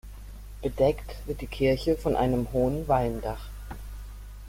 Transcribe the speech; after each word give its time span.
Bedeckt 0.63 1.27
wird 1.27 1.41
die 1.41 1.45
Kirche 1.45 1.95
von 1.95 2.15
einem 2.15 2.51
hohen 2.53 2.87
Walmdach. 2.87 3.51